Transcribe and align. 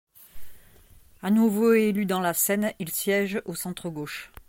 À 1.21 1.29
nouveau 1.29 1.73
élu 1.73 2.07
dans 2.07 2.21
la 2.21 2.33
Seine, 2.33 2.73
il 2.79 2.89
siège 2.89 3.39
au 3.45 3.53
centre-gauche. 3.53 4.31